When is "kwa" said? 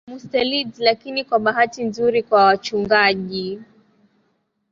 1.25-1.39, 2.23-2.43